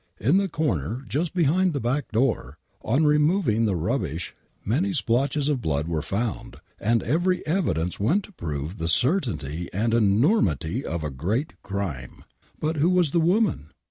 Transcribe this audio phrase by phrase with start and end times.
[0.19, 4.33] In the corner just behind the back door, on removing the rub bish,
[4.65, 9.93] m'iny splotches of blood were found, and every evideiiee went to prove the certainty and
[9.93, 12.23] enormity of a great crime.
[12.59, 13.73] But who was the woman